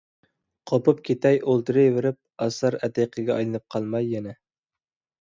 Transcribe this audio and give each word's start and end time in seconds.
قوپۇپ 0.71 1.03
كېتەي، 1.09 1.37
ئولتۇرۇۋېرىپ 1.51 2.19
ئاسارئەتىقىگە 2.47 3.37
ئايلىنىپ 3.39 3.71
قالماي 3.77 4.15
يەنە. 4.19 4.39